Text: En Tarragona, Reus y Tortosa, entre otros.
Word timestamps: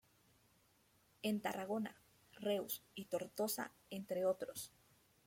En 1.21 1.41
Tarragona, 1.41 1.95
Reus 2.33 2.81
y 2.95 3.05
Tortosa, 3.05 3.71
entre 3.91 4.25
otros. 4.25 4.71